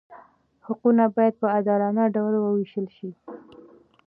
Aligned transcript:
حقونه 0.65 1.03
باید 1.15 1.33
په 1.41 1.47
عادلانه 1.53 2.03
ډول 2.15 2.33
وویشل 2.39 2.85
شي. 2.95 3.09